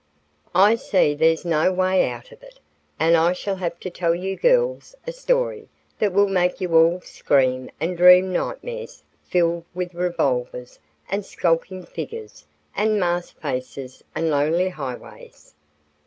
[0.55, 2.59] "I see there's no way out of it,
[2.99, 7.01] and I shall have to tell you girls a story that will make you all
[7.01, 14.69] scream and dream nightmares filled with revolvers and skulking figures and masked faces and lonely
[14.69, 15.53] highways."